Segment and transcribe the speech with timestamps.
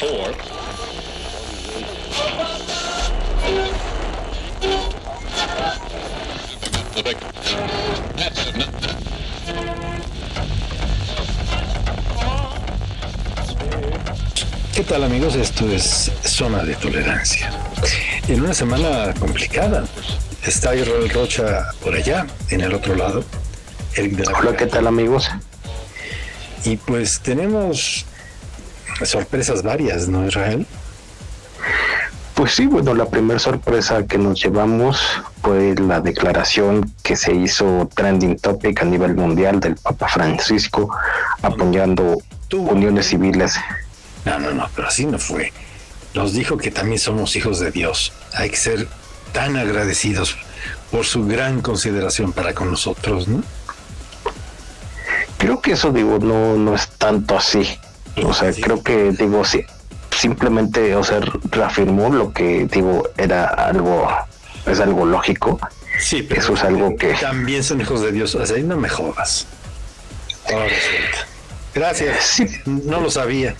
[0.00, 0.34] four.
[14.74, 15.34] ¿Qué tal amigos?
[15.34, 17.52] Esto es Zona de Tolerancia.
[18.28, 19.84] En una semana complicada.
[20.46, 23.22] Está Israel Rocha por allá, en el otro lado.
[23.94, 25.28] Eric de la Hola, ¿qué tal amigos?
[26.64, 28.06] Y pues tenemos
[29.08, 30.66] sorpresas varias, ¿no, Israel?
[32.34, 34.98] Pues sí, bueno, la primera sorpresa que nos llevamos
[35.42, 40.88] fue la declaración que se hizo trending topic a nivel mundial del Papa Francisco
[41.42, 42.18] apoyando
[42.52, 43.56] uniones civiles.
[44.24, 45.52] No, no, no, pero así no fue.
[46.14, 48.12] Nos dijo que también somos hijos de Dios.
[48.34, 48.88] Hay que ser
[49.32, 50.36] tan agradecidos
[50.90, 53.42] por su gran consideración para con nosotros, ¿no?
[55.38, 57.66] Creo que eso, digo, no, no es tanto así.
[58.24, 59.64] O sea, creo que, digo, sí,
[60.16, 61.20] simplemente, o sea,
[61.50, 64.08] reafirmó lo que, digo, era algo,
[64.66, 65.58] es algo lógico.
[65.98, 67.14] Sí, pero Eso es algo que...
[67.14, 68.34] también son hijos de Dios.
[68.34, 69.46] O sea, ahí no me jodas.
[70.50, 70.66] Ahora.
[71.74, 72.24] Gracias.
[72.24, 72.46] Sí.
[72.66, 73.54] No lo sabía.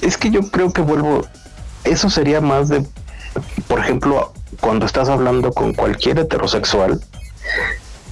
[0.00, 1.26] Es que yo creo que vuelvo,
[1.84, 2.84] eso sería más de,
[3.68, 7.00] por ejemplo, cuando estás hablando con cualquier heterosexual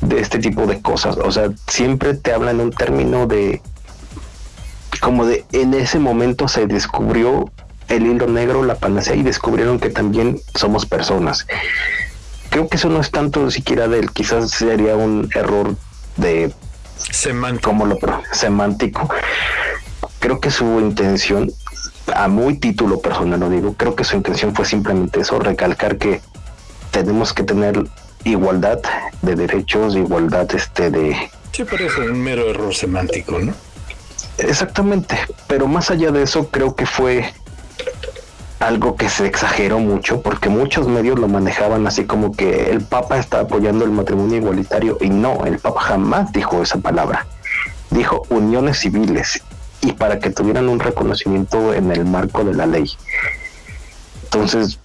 [0.01, 3.61] de este tipo de cosas, o sea, siempre te hablan en un término de,
[5.01, 7.51] como de, en ese momento se descubrió
[7.89, 11.47] el hilo negro, la panacea y descubrieron que también somos personas.
[12.51, 15.75] Creo que eso no es tanto siquiera del, quizás sería un error
[16.17, 16.53] de
[16.99, 17.71] Semántico.
[17.71, 19.09] como lo pro- semántico.
[20.19, 21.51] Creo que su intención,
[22.15, 26.21] a muy título personal lo digo, creo que su intención fue simplemente eso, recalcar que
[26.91, 27.83] tenemos que tener
[28.25, 28.81] igualdad
[29.23, 31.17] de derechos, igualdad este de
[31.53, 33.53] Sí, parece un mero error semántico, ¿no?
[34.49, 37.33] Exactamente, pero más allá de eso creo que fue
[38.61, 43.19] algo que se exageró mucho porque muchos medios lo manejaban así como que el Papa
[43.19, 47.27] está apoyando el matrimonio igualitario y no, el Papa jamás dijo esa palabra.
[47.91, 49.43] Dijo uniones civiles
[49.81, 52.91] y para que tuvieran un reconocimiento en el marco de la ley.
[54.25, 54.79] Entonces,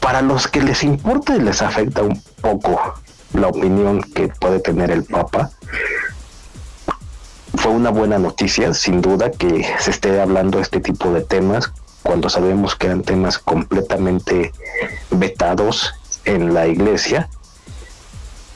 [0.00, 2.94] para los que les importa y les afecta un poco
[3.32, 5.50] la opinión que puede tener el Papa,
[7.56, 11.72] fue una buena noticia, sin duda, que se esté hablando de este tipo de temas
[12.02, 14.52] cuando sabemos que eran temas completamente
[15.10, 15.94] vetados
[16.24, 17.28] en la iglesia.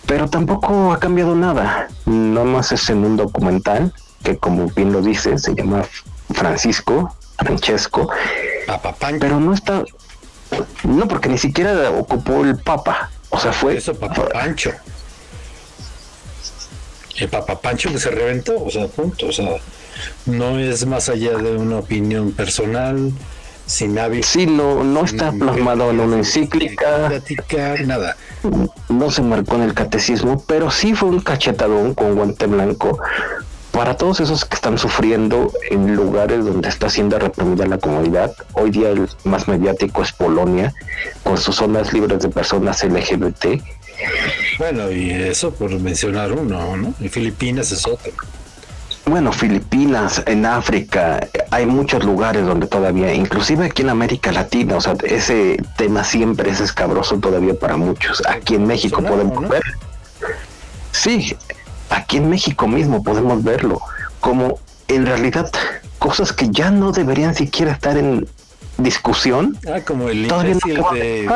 [0.06, 1.88] Pero tampoco ha cambiado nada.
[2.06, 5.84] Nada más es en un documental que, como bien lo dice, se llama
[6.32, 8.08] Francisco, Francesco,
[8.66, 9.18] Papa Pancho.
[9.20, 9.84] pero no está.
[10.84, 13.10] No, porque ni siquiera ocupó el Papa.
[13.30, 13.76] O sea, fue.
[13.76, 14.72] Eso, Papa Pancho.
[17.20, 19.26] El Papa Pancho que se reventó, o sea, punto.
[19.26, 19.56] O sea,
[20.24, 23.12] no es más allá de una opinión personal,
[23.66, 24.26] sin hábito.
[24.26, 27.12] Sí, no, no está plasmado en una encíclica.
[27.84, 28.16] Nada.
[28.88, 32.98] no se marcó en el catecismo, pero sí fue un cachetadón con guante blanco
[33.70, 38.34] para todos esos que están sufriendo en lugares donde está siendo reprimida la comunidad.
[38.54, 40.74] Hoy día el más mediático es Polonia,
[41.22, 43.62] con sus zonas libres de personas LGBT.
[44.58, 46.94] Bueno, y eso por mencionar uno, ¿no?
[47.00, 48.12] Y Filipinas es otro.
[49.06, 54.80] Bueno, Filipinas, en África, hay muchos lugares donde todavía, inclusive aquí en América Latina, o
[54.80, 58.22] sea, ese tema siempre es escabroso todavía para muchos.
[58.28, 59.48] Aquí en México podemos ¿no?
[59.48, 59.62] ver.
[60.92, 61.36] Sí,
[61.88, 63.80] aquí en México mismo podemos verlo,
[64.20, 65.50] como en realidad
[65.98, 68.28] cosas que ya no deberían siquiera estar en
[68.78, 69.58] discusión.
[69.66, 69.78] Ah,
[70.08, 71.28] el no de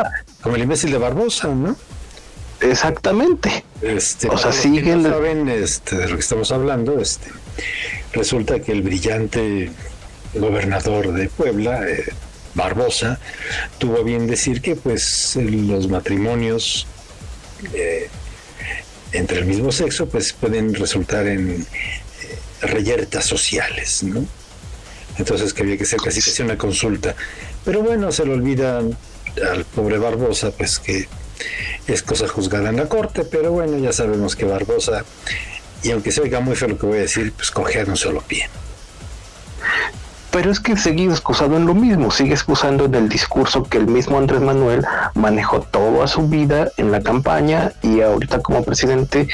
[0.42, 1.75] como el imbécil de Barbosa, ¿no?
[2.60, 3.65] Exactamente.
[3.82, 7.28] Este, O sea, siguen- no saben este, de lo que estamos hablando, este,
[8.12, 9.70] resulta que el brillante
[10.34, 12.04] gobernador de Puebla, eh,
[12.54, 13.19] Barbosa,
[13.78, 16.87] tuvo a bien decir que pues los matrimonios
[17.75, 18.09] eh,
[19.12, 24.25] entre el mismo sexo pues pueden resultar en eh, reyertas sociales, ¿no?
[25.19, 27.14] Entonces que había que hacer casi casi una consulta.
[27.64, 31.06] Pero bueno, se le olvida al pobre Barbosa pues que
[31.86, 35.04] es cosa juzgada en la corte, pero bueno, ya sabemos que Barbosa,
[35.82, 37.96] y aunque se oiga muy feo lo que voy a decir, pues cogea de un
[37.96, 38.48] solo pie.
[40.34, 43.86] Pero es que sigue excusado en lo mismo, sigue excusando en el discurso que el
[43.86, 44.84] mismo Andrés Manuel
[45.14, 49.28] manejó toda su vida en la campaña y ahorita como presidente,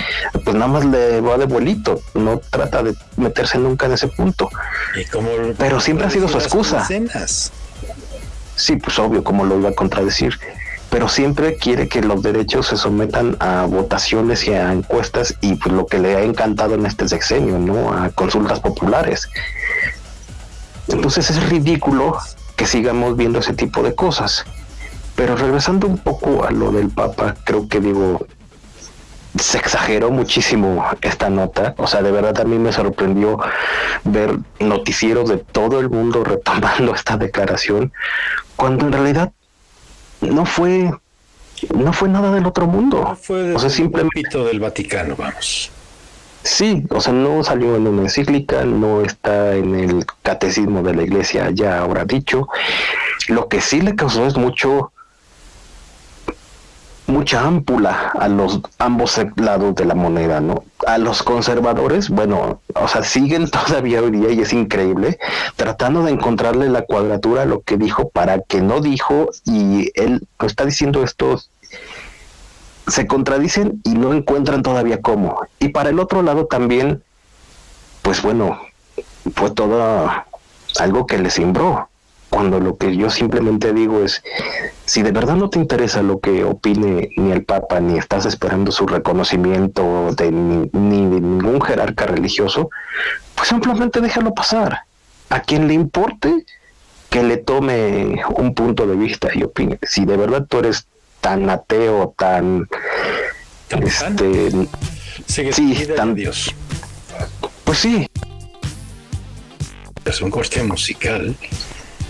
[0.45, 4.51] pues nada más le va de vuelito, no trata de meterse nunca en ese punto.
[4.95, 5.07] Y
[5.57, 6.87] Pero siempre ha sido su excusa.
[8.57, 10.39] Sí, pues obvio, como lo iba a contradecir,
[10.91, 15.73] pero siempre quiere que los derechos se sometan a votaciones y a encuestas y pues
[15.73, 17.93] lo que le ha encantado en este sexenio, ¿no?
[17.93, 19.29] A consultas populares.
[20.89, 22.19] Entonces es ridículo
[22.57, 24.45] que sigamos viendo ese tipo de cosas.
[25.15, 28.27] Pero regresando un poco a lo del Papa, creo que digo,
[29.39, 31.75] se exageró muchísimo esta nota.
[31.79, 33.39] O sea, de verdad a mí me sorprendió
[34.05, 37.93] ver noticieros de todo el mundo retomando esta declaración,
[38.57, 39.33] cuando en realidad
[40.21, 40.91] no fue
[41.75, 43.17] no fue nada del otro mundo.
[43.21, 45.71] fue o sea, simplemente del Vaticano, vamos.
[46.43, 51.03] Sí, o sea, no salió en una encíclica, no está en el catecismo de la
[51.03, 52.49] iglesia ya ahora dicho.
[53.29, 54.93] Lo que sí le causó es mucho
[57.11, 60.65] mucha ámpula a los ambos lados de la moneda, ¿no?
[60.87, 65.19] A los conservadores, bueno, o sea, siguen todavía hoy día y es increíble,
[65.57, 70.27] tratando de encontrarle la cuadratura a lo que dijo para que no dijo y él
[70.41, 71.39] está diciendo esto
[72.89, 75.41] se contradicen y no encuentran todavía cómo.
[75.59, 77.05] Y para el otro lado también,
[78.03, 78.59] pues bueno,
[79.35, 80.11] fue todo
[80.79, 81.90] algo que le simbró
[82.31, 84.23] cuando lo que yo simplemente digo es,
[84.87, 88.71] si de verdad no te interesa lo que opine ni el Papa, ni estás esperando
[88.71, 92.71] su reconocimiento de ni, de ningún jerarca religioso,
[93.35, 94.85] pues simplemente déjalo pasar.
[95.29, 96.45] A quien le importe
[97.09, 99.79] que le tome un punto de vista y opine.
[99.83, 100.87] Si de verdad tú eres
[101.21, 102.69] tan ateo, tan...
[103.71, 104.51] este,
[105.27, 106.55] sí, tan, Dios.
[107.65, 108.07] Pues sí.
[110.05, 111.37] Es un corte musical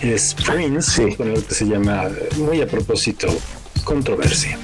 [0.02, 2.08] es Prince, con lo que se llama,
[2.38, 3.28] muy a propósito,
[3.84, 4.58] controversia.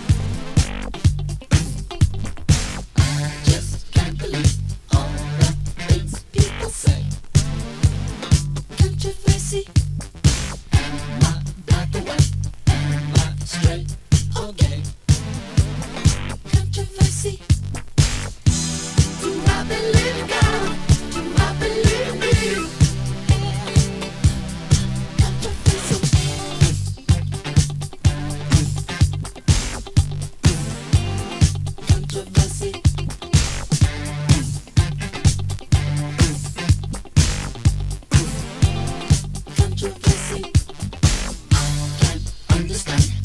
[42.57, 43.16] understand.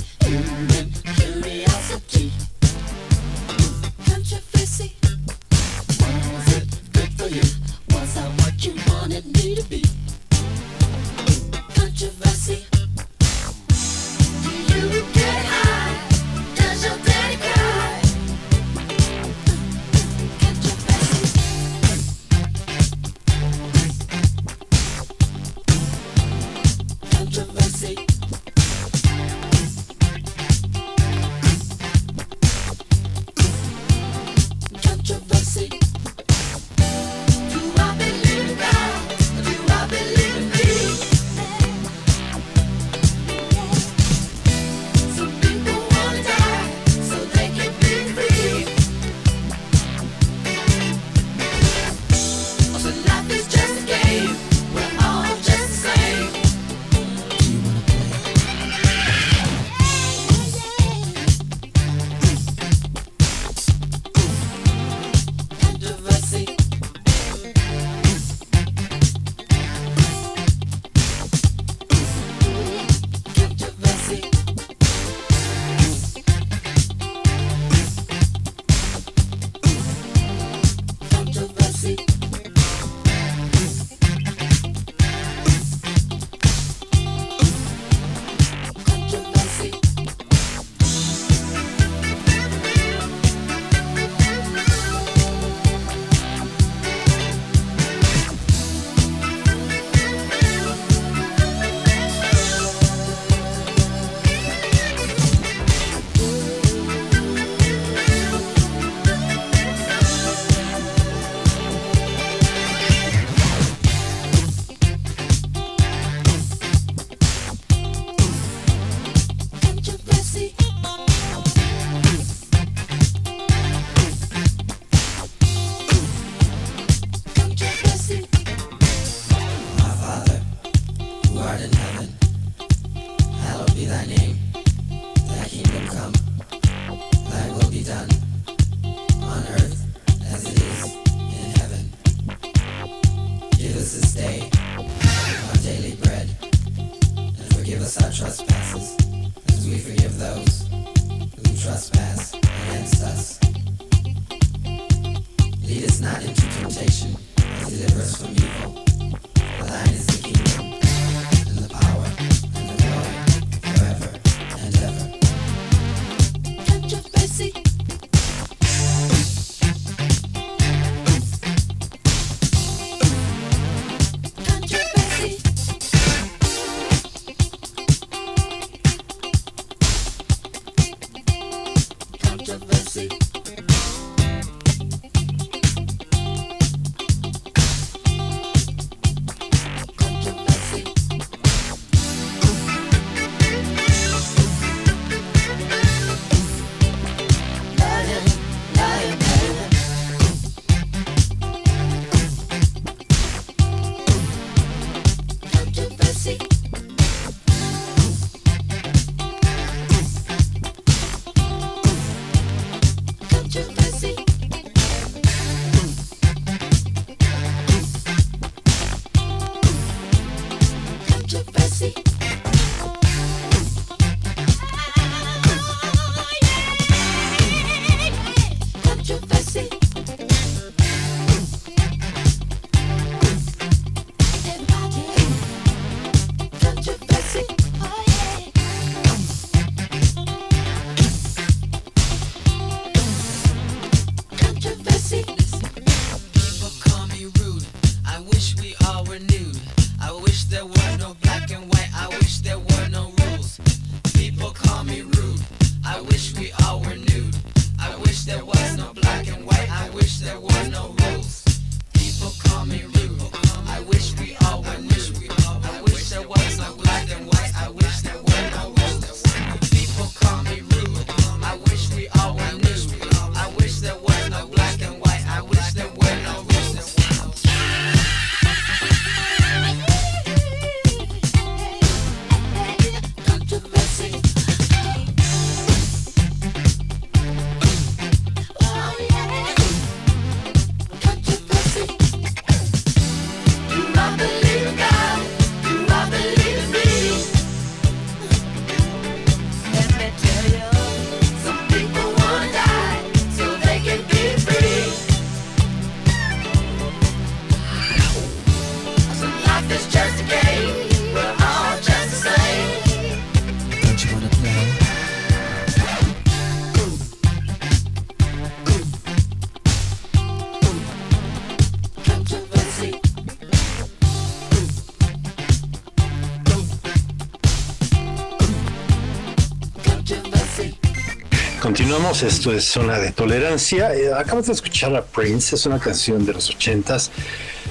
[332.12, 333.96] Esto es Zona de Tolerancia.
[333.96, 337.10] Eh, acabas de escuchar a Prince, es una canción de los ochentas,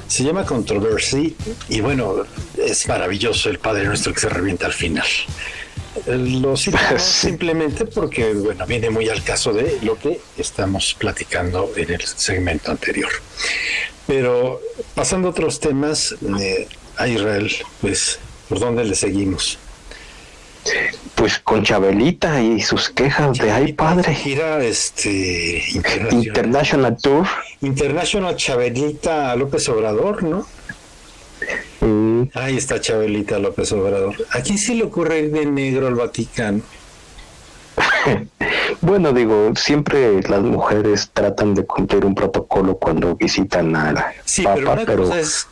[0.09, 1.37] se llama Controversy
[1.69, 2.25] y bueno,
[2.57, 5.07] es maravilloso el Padre Nuestro que se revienta al final.
[6.07, 11.71] Eh, lo citamos simplemente porque, bueno, viene muy al caso de lo que estamos platicando
[11.77, 13.11] en el segmento anterior.
[14.07, 14.63] Pero
[14.95, 16.67] pasando a otros temas, eh,
[16.97, 18.19] a Israel, pues,
[18.49, 19.59] ¿por dónde le seguimos?
[21.15, 24.15] Pues con Chabelita y sus quejas de ay padre.
[24.15, 25.63] Gira este
[26.11, 26.97] International.
[26.97, 27.27] Tour.
[27.61, 30.47] International Chabelita López Obrador, ¿no?
[31.81, 32.23] Mm.
[32.35, 34.15] Ahí está Chabelita López Obrador.
[34.31, 36.63] ¿A quién se le ocurre ir de negro al Vaticano?
[38.81, 44.45] bueno, digo, siempre las mujeres tratan de cumplir un protocolo cuando visitan a la sí,
[44.45, 45.47] pero, una cosa es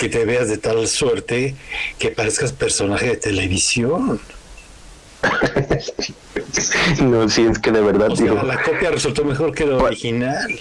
[0.00, 1.54] que te veas de tal suerte
[1.98, 4.20] que parezcas personaje de televisión.
[7.02, 8.10] no, si es que de verdad.
[8.10, 10.58] O la copia resultó mejor que la original.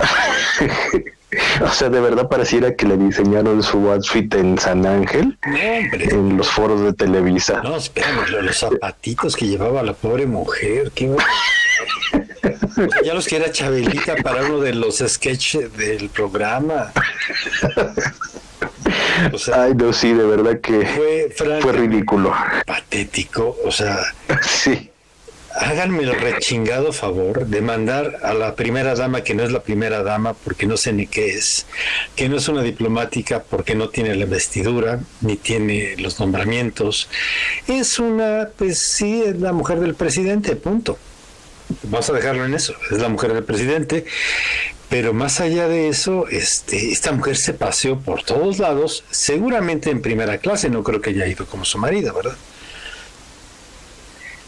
[1.60, 6.48] o sea, de verdad pareciera que le diseñaron su outfit en San Ángel, en los
[6.48, 7.60] foros de Televisa.
[7.62, 11.14] No, espérame, los zapatitos que llevaba la pobre mujer, qué
[13.04, 16.92] ya los que era Chabelita para uno de los sketches del programa.
[19.54, 22.32] Ay, no, sí, de verdad que fue, ridículo.
[22.66, 23.98] Patético, o sea.
[24.42, 24.90] sí.
[25.52, 30.04] Háganme el rechingado favor de mandar a la primera dama, que no es la primera
[30.04, 31.66] dama porque no sé ni qué es,
[32.14, 37.08] que no es una diplomática porque no tiene la investidura, ni tiene los nombramientos.
[37.66, 40.98] Es una, pues sí, es la mujer del presidente, punto.
[41.82, 44.04] Vamos a dejarlo en eso, es la mujer del presidente
[44.90, 50.02] pero más allá de eso, este, esta mujer se paseó por todos lados, seguramente en
[50.02, 52.36] primera clase, no creo que haya ido como su marido, ¿verdad?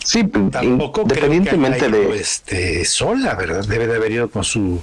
[0.04, 3.64] Sí, tampoco independientemente de este, sola, ¿verdad?
[3.64, 4.82] Debe de haber ido con su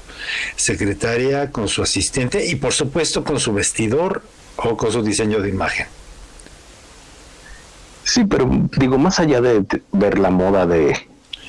[0.56, 4.24] secretaria, con su asistente y por supuesto con su vestidor
[4.56, 5.88] o con su diseño de imagen.
[8.06, 10.98] Sí, pero digo, más allá de ver la moda de,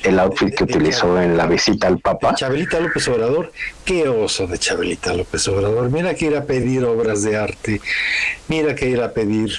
[0.03, 2.35] el outfit que utilizó en la visita al Papa.
[2.35, 3.51] Chabelita López Obrador,
[3.85, 5.89] qué oso de Chabelita López Obrador.
[5.89, 7.81] Mira que ir a pedir obras de arte,
[8.47, 9.57] mira que ir a pedir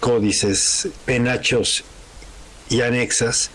[0.00, 1.84] códices, penachos
[2.68, 3.50] y anexas,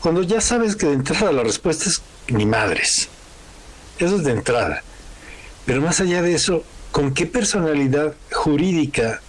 [0.00, 3.08] cuando ya sabes que de entrada la respuesta es ni madres.
[3.98, 4.82] Eso es de entrada.
[5.66, 9.20] Pero más allá de eso, ¿con qué personalidad jurídica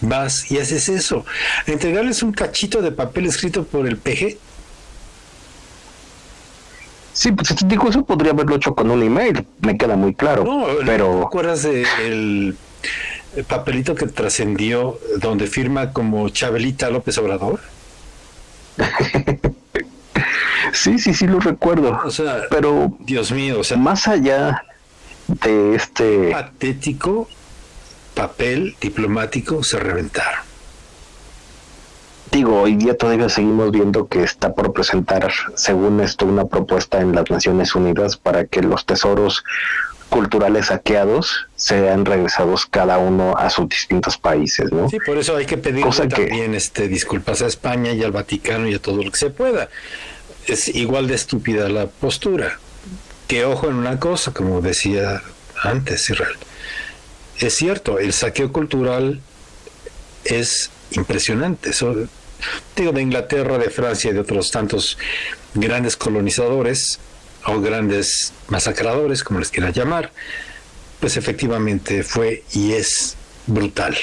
[0.00, 1.24] vas y haces eso?
[1.66, 4.38] ¿Entregarles un cachito de papel escrito por el PG?
[7.16, 10.44] Sí, pues digo, eso podría haberlo hecho con un email, me queda muy claro.
[10.44, 11.20] No, pero...
[11.20, 12.54] ¿te acuerdas de el
[13.48, 17.60] papelito que trascendió donde firma como Chabelita López Obrador?
[20.74, 21.98] sí, sí, sí lo recuerdo.
[22.04, 24.66] O sea, pero Dios mío, o sea, más allá
[25.26, 27.30] de este patético
[28.14, 30.45] papel diplomático se reventaron.
[32.32, 37.14] Digo, hoy día todavía seguimos viendo que está por presentar, según esto, una propuesta en
[37.14, 39.44] las Naciones Unidas para que los tesoros
[40.08, 44.88] culturales saqueados sean regresados cada uno a sus distintos países, ¿no?
[44.88, 48.74] Sí, por eso hay que pedir también este, disculpas a España y al Vaticano y
[48.74, 49.68] a todo lo que se pueda.
[50.46, 52.58] Es igual de estúpida la postura.
[53.26, 55.22] Que ojo en una cosa, como decía
[55.62, 56.36] antes Israel.
[57.38, 59.20] Es cierto, el saqueo cultural
[60.24, 61.70] es impresionante.
[62.76, 64.98] digo, de Inglaterra, de Francia y de otros tantos
[65.54, 66.98] grandes colonizadores
[67.44, 70.12] o grandes masacradores, como les quieran llamar,
[71.00, 73.16] pues efectivamente fue y es
[73.46, 73.96] brutal.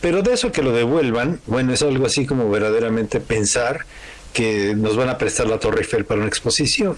[0.00, 3.86] Pero de eso que lo devuelvan, bueno, es algo así como verdaderamente pensar
[4.32, 6.96] que nos van a prestar la Torre Eiffel para una exposición.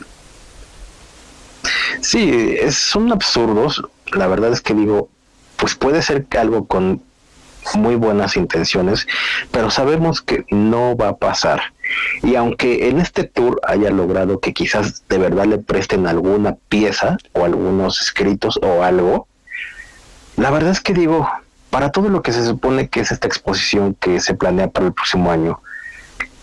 [2.00, 3.82] Sí, son absurdos.
[4.12, 5.08] La verdad es que digo,
[5.56, 7.02] pues puede ser algo con
[7.74, 9.06] muy buenas intenciones,
[9.50, 11.60] pero sabemos que no va a pasar.
[12.22, 17.16] Y aunque en este tour haya logrado que quizás de verdad le presten alguna pieza
[17.32, 19.26] o algunos escritos o algo,
[20.36, 21.28] la verdad es que digo,
[21.70, 24.92] para todo lo que se supone que es esta exposición que se planea para el
[24.92, 25.60] próximo año,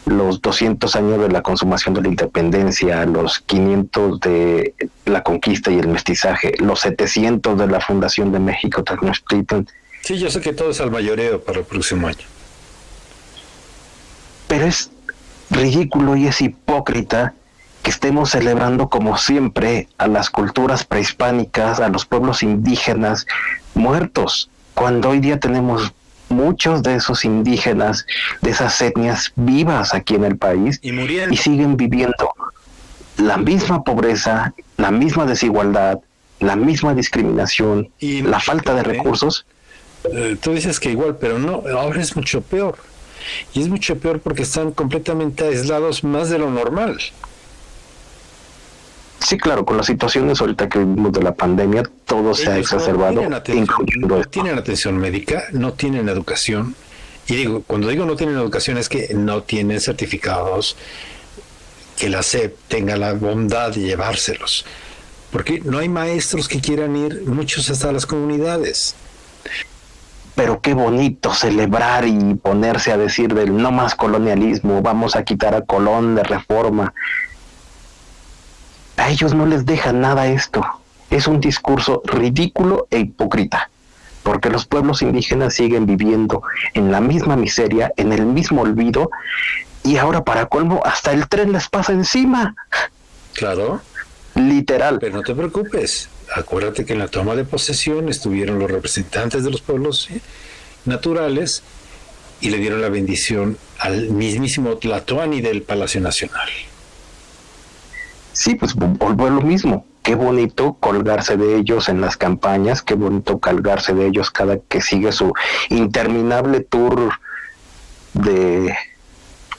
[0.05, 4.73] los 200 años de la consumación de la independencia, los 500 de
[5.05, 9.67] la conquista y el mestizaje, los 700 de la fundación de México Tenochtitlan,
[10.01, 12.25] Sí, yo sé que todo es al mayoreo para el próximo año.
[14.47, 14.91] Pero es
[15.49, 17.33] ridículo y es hipócrita
[17.83, 23.25] que estemos celebrando como siempre a las culturas prehispánicas, a los pueblos indígenas
[23.73, 25.93] muertos, cuando hoy día tenemos
[26.29, 28.05] muchos de esos indígenas,
[28.41, 32.33] de esas etnias vivas aquí en el país y, y siguen viviendo
[33.17, 35.99] la misma pobreza, la misma desigualdad,
[36.39, 39.60] la misma discriminación, y la falta de recursos eh,
[40.41, 42.75] tú dices que igual, pero no, ahora es mucho peor.
[43.53, 46.99] Y es mucho peor porque están completamente aislados más de lo normal.
[49.19, 53.29] Sí, claro, con las situaciones ahorita que vivimos de la pandemia, todo se ha exacerbado.
[53.29, 56.75] No tienen, atención, no tienen atención médica, no tienen educación.
[57.27, 60.75] Y digo, cuando digo no tienen educación es que no tienen certificados
[61.97, 64.65] que la SEP tenga la bondad de llevárselos.
[65.31, 68.95] Porque no hay maestros que quieran ir, muchos hasta las comunidades
[70.35, 75.55] pero qué bonito celebrar y ponerse a decir del no más colonialismo, vamos a quitar
[75.55, 76.93] a Colón de reforma.
[78.97, 80.65] A ellos no les deja nada esto.
[81.09, 83.69] Es un discurso ridículo e hipócrita,
[84.23, 86.41] porque los pueblos indígenas siguen viviendo
[86.73, 89.09] en la misma miseria, en el mismo olvido,
[89.83, 92.55] y ahora para colmo hasta el tren les pasa encima.
[93.33, 93.81] Claro.
[94.35, 94.99] Literal.
[94.99, 99.51] Pero no te preocupes, acuérdate que en la toma de posesión estuvieron los representantes de
[99.51, 100.09] los pueblos
[100.85, 101.63] naturales
[102.39, 106.49] y le dieron la bendición al mismísimo Tlatoani del Palacio Nacional.
[108.33, 109.85] Sí, pues volvió lo mismo.
[110.01, 114.81] Qué bonito colgarse de ellos en las campañas, qué bonito colgarse de ellos cada que
[114.81, 115.31] sigue su
[115.69, 117.11] interminable tour
[118.13, 118.75] de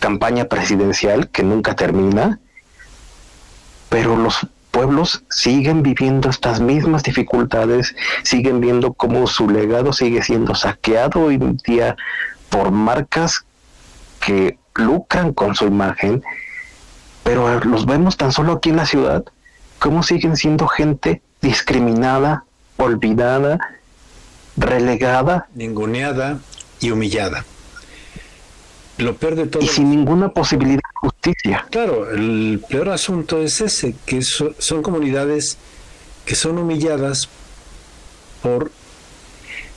[0.00, 2.40] campaña presidencial que nunca termina.
[3.88, 10.56] Pero los pueblos siguen viviendo estas mismas dificultades, siguen viendo cómo su legado sigue siendo
[10.56, 11.96] saqueado hoy en día
[12.48, 13.44] por marcas
[14.24, 16.24] que lucran con su imagen,
[17.22, 19.24] pero los vemos tan solo aquí en la ciudad,
[19.78, 22.44] cómo siguen siendo gente discriminada,
[22.78, 23.58] olvidada,
[24.56, 26.40] relegada, ninguneada
[26.80, 27.44] y humillada.
[28.98, 29.62] Lo peor de todo.
[29.62, 30.80] Y sin ninguna posibilidad
[31.70, 35.56] Claro, el peor asunto es ese, que son comunidades
[36.24, 37.28] que son humilladas
[38.42, 38.72] por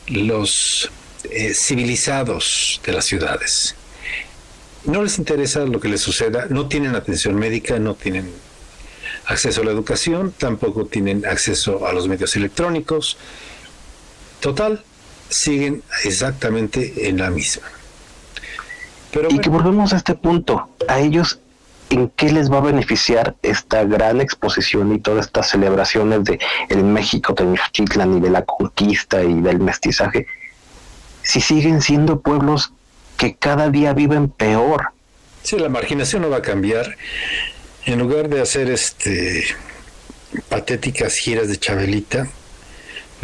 [0.07, 0.89] los
[1.29, 3.75] eh, civilizados de las ciudades.
[4.85, 8.31] No les interesa lo que les suceda, no tienen atención médica, no tienen
[9.25, 13.17] acceso a la educación, tampoco tienen acceso a los medios electrónicos.
[14.39, 14.83] Total,
[15.29, 17.74] siguen exactamente en la misma
[19.29, 21.39] y que volvemos a este punto, a ellos
[21.89, 26.83] en qué les va a beneficiar esta gran exposición y todas estas celebraciones de el
[26.83, 30.27] México Tenochtitlan y de la conquista y del mestizaje,
[31.21, 32.73] si siguen siendo pueblos
[33.17, 34.89] que cada día viven peor.
[35.43, 36.97] Sí, la marginación no va a cambiar.
[37.85, 39.43] En lugar de hacer este
[40.49, 42.27] patéticas giras de Chabelita,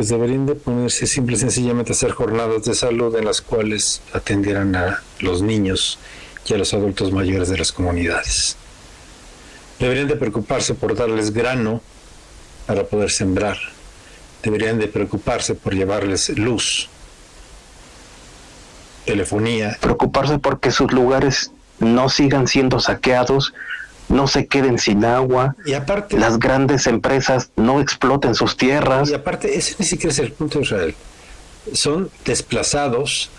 [0.01, 4.01] pues deberían de ponerse simple y sencillamente a hacer jornadas de salud en las cuales
[4.13, 5.99] atendieran a los niños
[6.43, 8.57] y a los adultos mayores de las comunidades.
[9.77, 11.83] Deberían de preocuparse por darles grano
[12.65, 13.59] para poder sembrar.
[14.41, 16.89] Deberían de preocuparse por llevarles luz,
[19.05, 19.77] telefonía.
[19.79, 23.53] Preocuparse porque sus lugares no sigan siendo saqueados,
[24.11, 29.09] no se queden sin agua, y aparte, las grandes empresas no exploten sus tierras.
[29.09, 30.95] Y aparte, ese ni siquiera es el punto de Israel.
[31.73, 33.29] Son desplazados,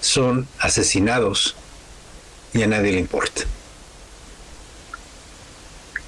[0.00, 1.56] son asesinados
[2.52, 3.42] y a nadie le importa.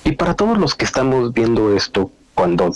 [0.05, 2.75] Y para todos los que estamos viendo esto, cuando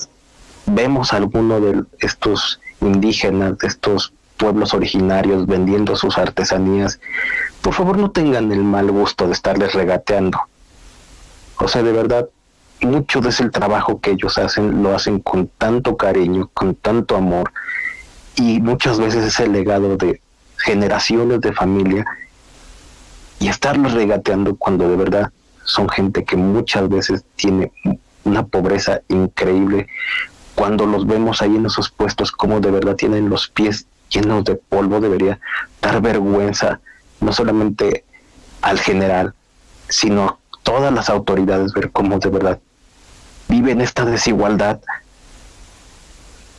[0.66, 7.01] vemos a alguno de estos indígenas, de estos pueblos originarios vendiendo sus artesanías,
[7.61, 10.38] por favor no tengan el mal gusto de estarles regateando.
[11.59, 12.29] O sea, de verdad,
[12.81, 17.53] mucho de ese trabajo que ellos hacen lo hacen con tanto cariño, con tanto amor,
[18.37, 20.22] y muchas veces es el legado de
[20.57, 22.07] generaciones de familia,
[23.40, 25.33] y estarlos regateando cuando de verdad
[25.64, 27.72] son gente que muchas veces tiene
[28.24, 29.88] una pobreza increíble,
[30.55, 34.57] cuando los vemos ahí en esos puestos, como de verdad tienen los pies llenos de
[34.57, 35.38] polvo, debería
[35.81, 36.81] dar vergüenza
[37.21, 38.05] no solamente
[38.62, 39.35] al general,
[39.88, 42.61] sino todas las autoridades ver cómo de verdad
[43.49, 44.81] viven esta desigualdad.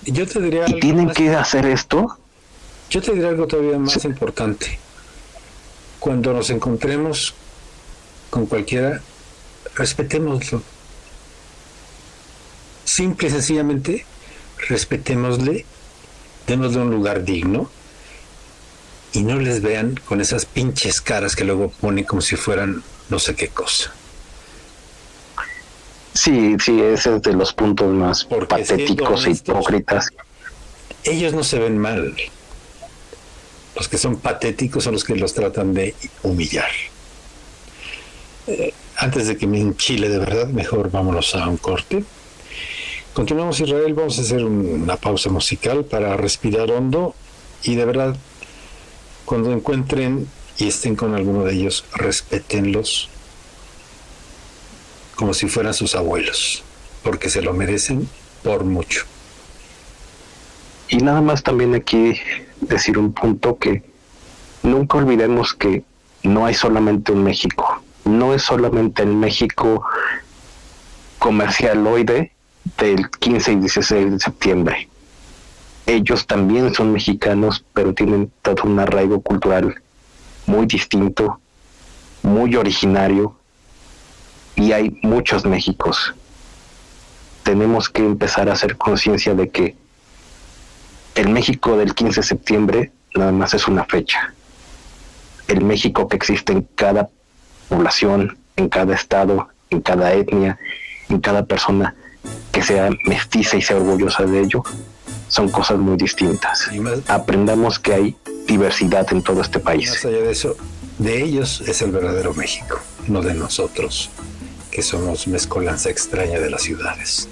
[0.06, 2.18] Yo te diría y tienen que hacer esto.
[2.90, 4.80] Yo te diría algo todavía más importante.
[6.00, 7.36] Cuando nos encontremos
[8.30, 9.02] con cualquiera,
[9.76, 10.64] respetémoslo.
[12.86, 14.06] Simple y sencillamente,
[14.68, 15.66] respetémosle,
[16.50, 17.70] démosle un lugar digno
[19.14, 23.20] y no les vean con esas pinches caras que luego ponen como si fueran no
[23.20, 23.92] sé qué cosa.
[26.14, 30.10] Sí, sí, ese es de los puntos más patéticos e hipócritas.
[31.04, 32.16] Ellos no se ven mal.
[33.76, 36.70] Los que son patéticos son los que los tratan de humillar.
[38.48, 42.04] Eh, antes de que me enchile de verdad, mejor vámonos a un corte.
[43.14, 47.16] Continuamos Israel, vamos a hacer una pausa musical para respirar hondo
[47.64, 48.16] y de verdad
[49.26, 53.10] cuando encuentren y estén con alguno de ellos, respétenlos
[55.16, 56.64] como si fueran sus abuelos,
[57.04, 58.08] porque se lo merecen
[58.44, 59.06] por mucho.
[60.88, 62.16] Y nada más también aquí
[62.62, 63.84] decir un punto que
[64.62, 65.84] nunca olvidemos que
[66.24, 69.84] no hay solamente un México, no es solamente el México
[71.18, 72.34] comercialoide
[72.78, 74.90] del 15 y 16 de septiembre
[75.90, 79.82] ellos también son mexicanos, pero tienen todo un arraigo cultural
[80.46, 81.40] muy distinto,
[82.22, 83.36] muy originario,
[84.56, 86.14] y hay muchos Méxicos.
[87.42, 89.76] Tenemos que empezar a hacer conciencia de que
[91.16, 94.36] el México del 15 de septiembre nada más es una fecha.
[95.48, 97.10] El México que existe en cada
[97.68, 100.60] población, en cada estado, en cada etnia,
[101.10, 101.96] en cada persona
[102.52, 104.64] que sea mestiza y sea orgullosa de ello,
[105.28, 106.70] son cosas muy distintas.
[107.08, 108.16] Aprendamos que hay
[108.48, 109.90] diversidad en todo este país.
[109.90, 110.56] Más allá de eso,
[110.98, 114.10] de ellos es el verdadero México, no de nosotros,
[114.72, 117.28] que somos mezcolanza extraña de las ciudades.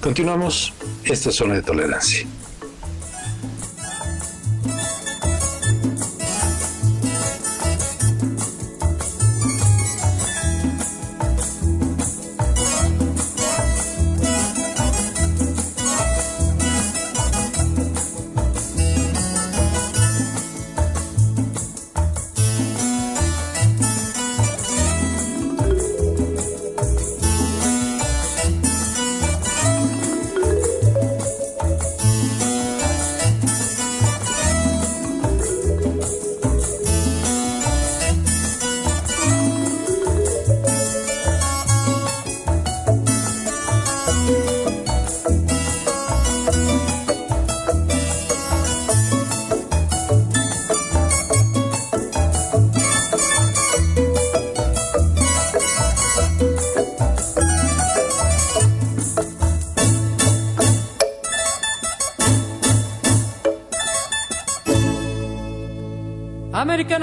[0.00, 0.72] Continuamos,
[1.04, 2.26] esto es Zona de Tolerancia.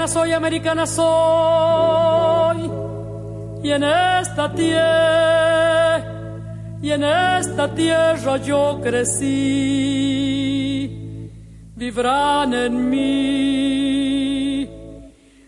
[0.08, 2.70] Soy, americana soy.
[3.62, 6.02] Y en esta tierra,
[6.80, 9.30] y en esta tierra yo crecí.
[11.76, 14.68] Vivrán en mí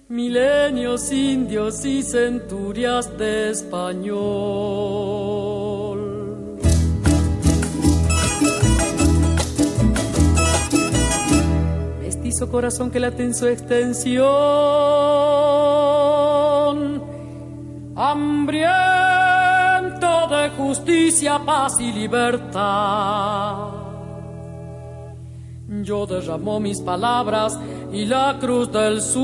[0.09, 5.21] milenios indios y centurias de español.
[12.50, 14.22] Corazón que late en su extensión.
[17.96, 19.12] Hambriento
[20.28, 23.83] de justicia, paz y libertad.
[25.83, 27.59] Yo derramo mis palabras
[27.92, 29.22] y la cruz del sur.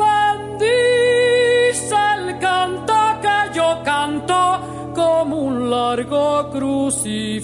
[0.00, 4.60] Bendice el canto que yo canto
[4.94, 7.38] como un largo crucifijo.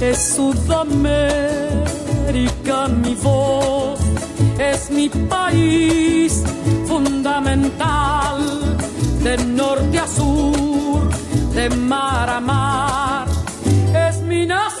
[0.00, 0.88] Es Sudamérica
[2.88, 4.00] mi voz,
[4.58, 6.42] es mi país
[6.86, 8.40] fundamental,
[9.22, 11.08] de norte a sur,
[11.54, 13.28] de mar a mar,
[14.08, 14.79] es mi nación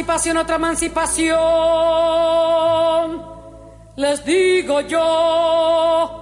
[0.00, 1.36] emancipación, otra emancipación.
[3.96, 6.20] Les digo yo,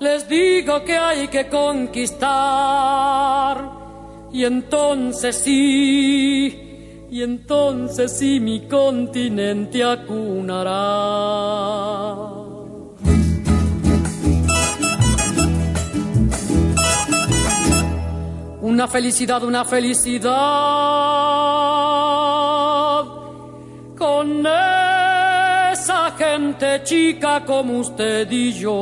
[0.00, 2.26] les digo que hay que conquistar.
[4.32, 10.72] Y entonces sí, y entonces sí mi continente acunará.
[18.62, 21.15] Una felicidad, una felicidad
[24.06, 24.46] con
[25.72, 28.74] esa gente chica como usted y yo,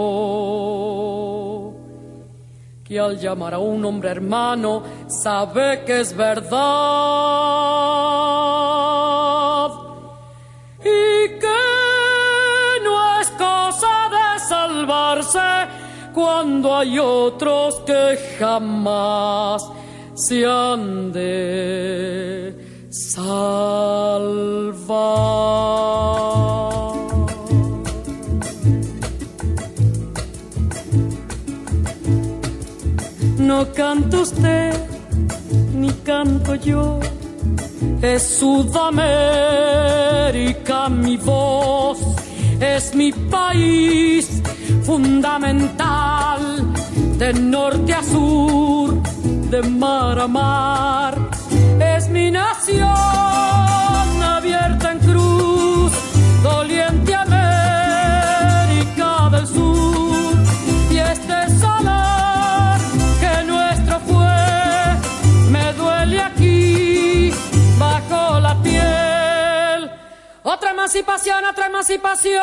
[2.85, 6.51] que al llamar a un hombre hermano sabe que es verdad
[10.81, 11.63] y que
[12.85, 15.51] no es cosa de salvarse
[16.13, 19.67] cuando hay otros que jamás
[20.15, 22.64] se han de
[22.95, 24.73] salvar.
[33.39, 34.75] No canta usted,
[35.75, 37.01] ni canto yo,
[38.01, 41.99] es Sudamérica mi voz,
[42.61, 44.41] es mi país
[44.85, 46.63] fundamental,
[47.19, 49.03] de norte a sur,
[49.51, 51.34] de mar a mar,
[52.15, 52.87] nación
[54.23, 55.93] abierta en cruz,
[56.43, 60.37] doliente América del Sur,
[60.91, 62.79] y este solar
[63.21, 64.37] que nuestro fue,
[65.51, 67.33] me duele aquí
[67.79, 69.91] bajo la piel.
[70.45, 72.43] Otra emancipación, otra emancipación.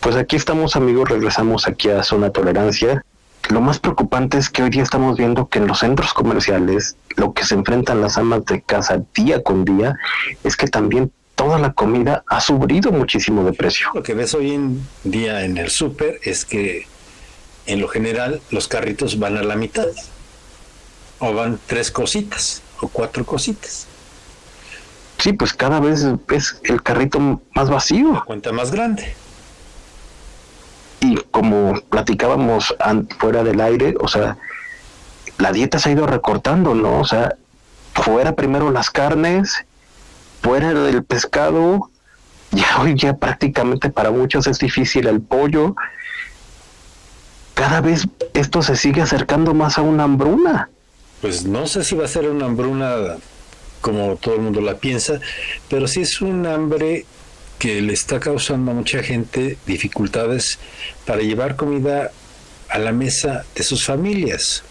[0.00, 3.04] Pues aquí estamos amigos, regresamos aquí a Zona Tolerancia.
[3.48, 7.32] Lo más preocupante es que hoy día estamos viendo que en los centros comerciales lo
[7.32, 9.96] que se enfrentan las amas de casa día con día
[10.42, 13.88] es que también toda la comida ha subido muchísimo de precio.
[13.94, 16.86] Lo que ves hoy en día en el súper es que
[17.66, 19.86] en lo general los carritos van a la mitad
[21.18, 23.86] o van tres cositas o cuatro cositas.
[25.18, 28.22] Sí, pues cada vez es el carrito más vacío.
[28.26, 29.14] Cuenta más grande.
[31.00, 32.74] Y como platicábamos
[33.18, 34.36] fuera del aire, o sea,
[35.38, 37.00] la dieta se ha ido recortando, ¿no?
[37.00, 37.36] O sea,
[37.92, 39.64] fuera primero las carnes,
[40.42, 41.90] fuera el pescado,
[42.52, 45.74] ya hoy ya prácticamente para muchos es difícil el pollo.
[47.54, 50.68] Cada vez esto se sigue acercando más a una hambruna.
[51.20, 53.16] Pues no sé si va a ser una hambruna
[53.80, 55.20] como todo el mundo la piensa,
[55.68, 57.06] pero sí es un hambre
[57.58, 60.58] que le está causando a mucha gente dificultades
[61.04, 62.12] para llevar comida
[62.68, 64.62] a la mesa de sus familias.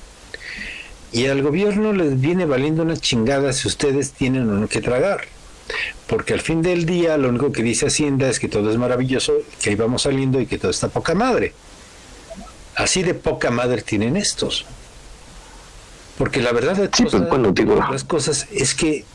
[1.12, 5.22] Y al gobierno les viene valiendo una chingada si ustedes tienen o no que tragar.
[6.08, 9.34] Porque al fin del día lo único que dice Hacienda es que todo es maravilloso,
[9.62, 11.54] que ahí vamos saliendo y que todo está poca madre.
[12.76, 14.66] Así de poca madre tienen estos.
[16.18, 19.06] Porque la verdad de pues, las cosas es que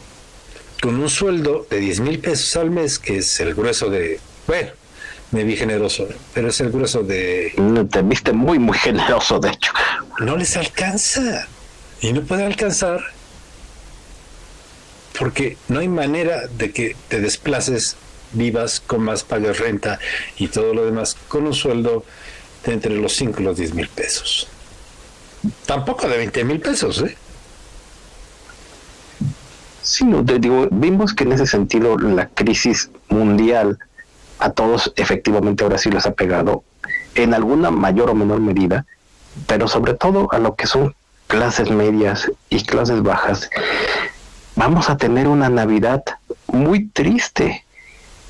[0.81, 4.71] con un sueldo de 10 mil pesos al mes, que es el grueso de, bueno,
[5.31, 7.55] me vi generoso, pero es el grueso de...
[7.91, 9.73] Te viste muy, muy generoso, de hecho.
[10.19, 11.47] No les alcanza.
[12.01, 13.01] Y no puede alcanzar
[15.21, 17.97] porque no hay manera de que te desplaces,
[18.33, 19.99] vivas, comas, pagues renta
[20.39, 22.05] y todo lo demás con un sueldo
[22.65, 24.49] de entre los 5 y los 10 mil pesos.
[25.67, 27.17] Tampoco de 20 mil pesos, ¿eh?
[29.83, 30.05] Sí,
[30.39, 33.79] digo, vimos que en ese sentido la crisis mundial
[34.39, 36.65] a todos efectivamente ahora sí les ha pegado
[37.15, 38.85] en alguna mayor o menor medida,
[39.47, 40.95] pero sobre todo a lo que son
[41.27, 43.49] clases medias y clases bajas,
[44.57, 46.03] vamos a tener una Navidad
[46.49, 47.65] muy triste.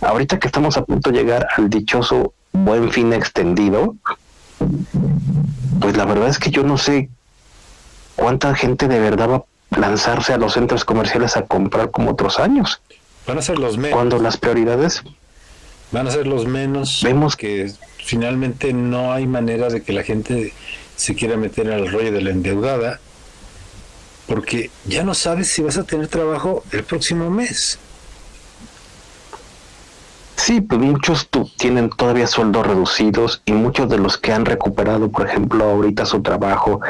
[0.01, 3.97] Ahorita que estamos a punto de llegar al dichoso buen fin extendido,
[5.81, 7.09] pues la verdad es que yo no sé
[8.17, 9.45] cuánta gente de verdad va
[9.77, 12.81] lanzarse a los centros comerciales a comprar como otros años.
[13.27, 13.97] Van a ser los menos.
[13.97, 15.03] Cuando las prioridades
[15.93, 17.01] van a ser los menos.
[17.03, 17.73] Vemos que
[18.05, 20.53] finalmente no hay manera de que la gente
[20.97, 23.01] se quiera meter al rollo de la endeudada,
[24.27, 27.79] porque ya no sabes si vas a tener trabajo el próximo mes.
[30.43, 35.27] Sí, pues muchos tienen todavía sueldos reducidos y muchos de los que han recuperado, por
[35.29, 36.81] ejemplo, ahorita su trabajo,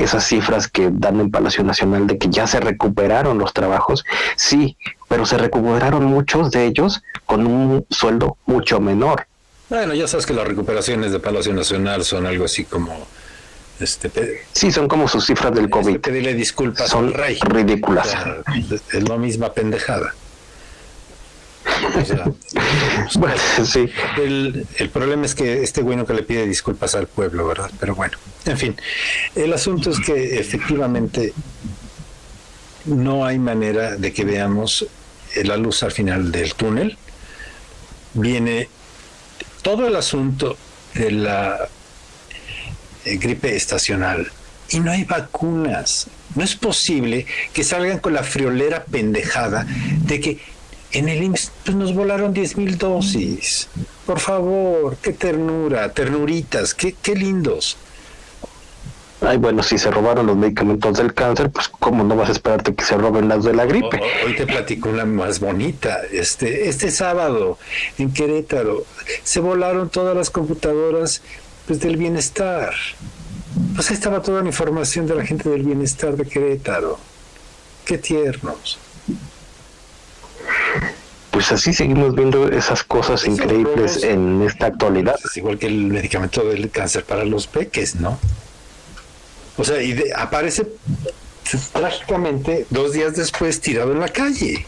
[0.00, 4.76] esas cifras que dan en Palacio Nacional de que ya se recuperaron los trabajos, sí,
[5.08, 9.28] pero se recuperaron muchos de ellos con un sueldo mucho menor.
[9.68, 13.06] Bueno, ya sabes que las recuperaciones de Palacio Nacional son algo así como...
[13.78, 14.10] Este,
[14.50, 16.00] sí, son como sus cifras del este, COVID.
[16.00, 18.16] pedirle disculpas son ridículas.
[18.92, 20.12] es la misma pendejada.
[23.16, 23.88] bueno, sí.
[24.16, 27.70] El, el, problema es que este bueno que le pide disculpas al pueblo, ¿verdad?
[27.80, 28.76] Pero bueno, en fin,
[29.34, 31.32] el asunto es que efectivamente
[32.86, 34.86] no hay manera de que veamos
[35.44, 36.96] la luz al final del túnel.
[38.14, 38.68] Viene
[39.62, 40.56] todo el asunto
[40.94, 41.68] de la
[43.04, 44.30] eh, gripe estacional
[44.70, 46.08] y no hay vacunas.
[46.34, 49.66] No es posible que salgan con la friolera pendejada
[50.02, 50.38] de que
[50.96, 53.68] en el IMSS pues, nos volaron 10 mil dosis.
[54.06, 57.76] Por favor, qué ternura, ternuritas, qué, qué lindos.
[59.20, 62.74] Ay, bueno, si se robaron los medicamentos del cáncer, pues cómo no vas a esperarte
[62.74, 64.00] que se roben las de la gripe.
[64.24, 66.00] hoy te platico una más bonita.
[66.12, 67.58] Este, este sábado
[67.98, 68.84] en Querétaro
[69.22, 71.22] se volaron todas las computadoras
[71.66, 72.72] pues, del bienestar.
[73.74, 76.98] Pues ahí estaba toda la información de la gente del bienestar de Querétaro.
[77.84, 78.78] Qué tiernos
[81.36, 85.16] pues así seguimos viendo esas cosas increíbles en esta actualidad.
[85.22, 88.18] Es igual que el medicamento del cáncer para los peques, ¿no?
[89.58, 90.66] O sea, y aparece
[91.74, 94.64] trágicamente dos días después tirado en la calle.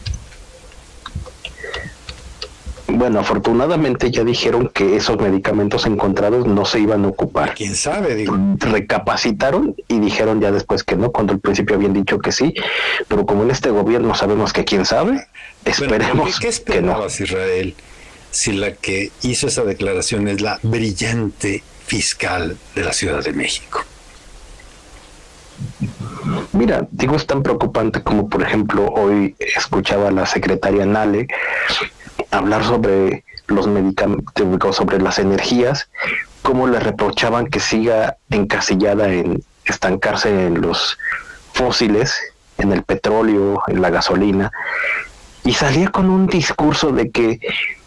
[2.90, 7.54] Bueno, afortunadamente ya dijeron que esos medicamentos encontrados no se iban a ocupar.
[7.54, 8.14] ¿Quién sabe?
[8.14, 8.36] Digo.
[8.58, 12.54] Recapacitaron y dijeron ya después que no, cuando al principio habían dicho que sí,
[13.06, 15.26] pero como en este gobierno sabemos que quién sabe,
[15.64, 17.06] esperemos ¿qué, que no.
[17.06, 17.74] Israel
[18.30, 23.84] si la que hizo esa declaración es la brillante fiscal de la Ciudad de México?
[26.52, 31.26] Mira, digo, es tan preocupante como, por ejemplo, hoy escuchaba a la secretaria Nale
[32.30, 35.88] hablar sobre los medicamentos, sobre las energías,
[36.42, 40.98] cómo le reprochaban que siga encasillada en estancarse en los
[41.52, 42.16] fósiles,
[42.58, 44.52] en el petróleo, en la gasolina,
[45.44, 47.40] y salía con un discurso de que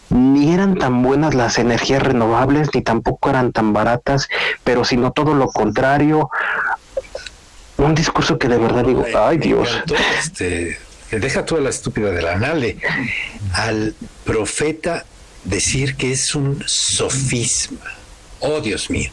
[0.09, 4.27] ni eran tan buenas las energías renovables, ni tampoco eran tan baratas,
[4.63, 6.29] pero sino todo lo contrario.
[7.77, 9.69] Un discurso que de verdad digo, ay Dios.
[10.19, 10.77] Este,
[11.19, 12.77] deja toda la estúpida de la Nale,
[13.53, 15.05] al profeta
[15.43, 17.79] decir que es un sofisma.
[18.39, 19.11] Oh, Dios mío.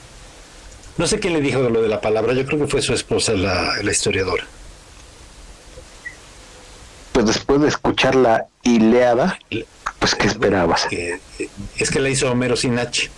[0.97, 2.93] No sé quién le dijo de lo de la palabra, yo creo que fue su
[2.93, 4.45] esposa, la, la historiadora.
[7.13, 9.65] Pues después de escuchar la Ileada, pues
[9.99, 10.87] pues ¿qué esperabas?
[11.77, 13.11] es que la hizo Homero sin H.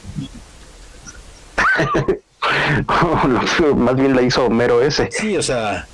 [3.77, 5.11] Más bien la hizo Homero ese.
[5.13, 5.87] Sí, o sea,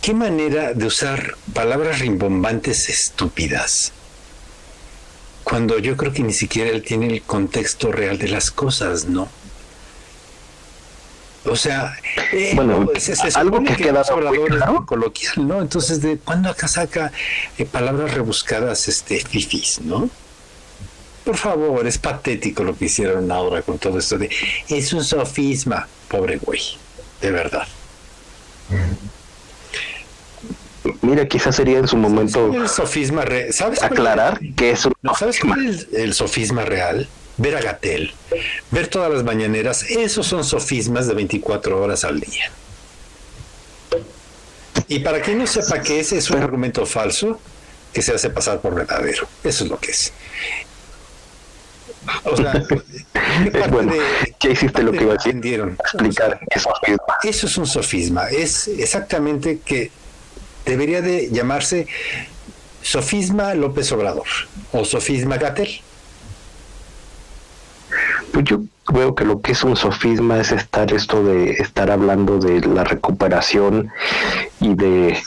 [0.00, 3.92] qué manera de usar palabras rimbombantes estúpidas
[5.44, 9.28] cuando yo creo que ni siquiera él tiene el contexto real de las cosas, ¿no?
[11.44, 11.96] O sea,
[12.32, 14.84] eh, bueno, es, algo que, queda claro.
[14.84, 15.60] coloquial, ¿no?
[15.62, 17.10] Entonces, ¿de cuándo acá saca
[17.56, 20.10] eh, palabras rebuscadas, este, fifis, ¿no?
[21.24, 24.30] Por favor, es patético lo que hicieron ahora con todo esto de
[24.68, 26.60] es un sofisma, pobre güey,
[27.22, 27.66] de verdad.
[31.02, 35.66] Mira, quizás sería en su momento el sofisma ¿Sabes aclarar que es un ¿Sabes cuál
[35.66, 37.08] es el sofisma real?
[37.40, 38.12] ver a Gatel,
[38.70, 42.50] ver todas las mañaneras, esos son sofismas de 24 horas al día.
[44.88, 47.40] Y para quien no sepa que ese es un argumento falso,
[47.92, 49.26] que se hace pasar por verdadero.
[49.42, 50.12] Eso es lo que es.
[52.24, 52.52] O sea,
[53.70, 53.92] bueno,
[54.38, 55.36] ¿qué hiciste lo que iba a decir?
[55.78, 56.40] Explicar
[57.22, 58.28] Eso es un sofisma.
[58.28, 59.90] Es exactamente que
[60.70, 61.88] debería de llamarse
[62.82, 64.28] sofisma López Obrador
[64.72, 65.80] o sofisma Gatel.
[68.32, 68.60] Pues yo
[68.92, 72.84] veo que lo que es un sofisma es estar esto de estar hablando de la
[72.84, 73.90] recuperación
[74.60, 75.18] y de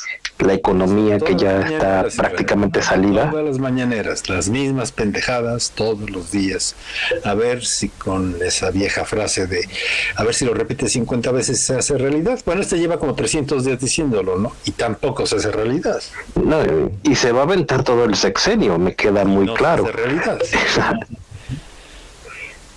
[0.44, 3.30] la economía que ya está prácticamente salida.
[3.32, 6.76] Todas las mañaneras, las mismas pendejadas todos los días.
[7.24, 9.68] A ver si con esa vieja frase de,
[10.16, 12.40] a ver si lo repite 50 veces se hace realidad.
[12.46, 14.54] Bueno, este lleva como 300 días diciéndolo, ¿no?
[14.66, 16.02] Y tampoco se hace realidad.
[16.36, 16.60] No,
[17.04, 19.86] y se va a aventar todo el sexenio, me queda muy claro.
[19.86, 20.40] Se hace realidad.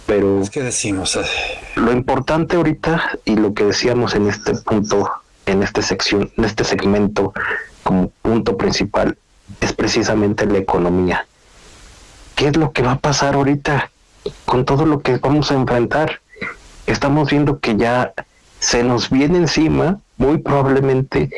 [0.06, 1.18] Pero ¿Qué decimos?
[1.74, 5.10] lo importante ahorita y lo que decíamos en este punto,
[5.46, 7.32] en esta sección, en este segmento
[7.82, 9.16] como punto principal
[9.60, 11.26] es precisamente la economía.
[12.34, 13.90] ¿Qué es lo que va a pasar ahorita
[14.44, 16.20] con todo lo que vamos a enfrentar?
[16.86, 18.12] Estamos viendo que ya
[18.60, 21.30] se nos viene encima muy probablemente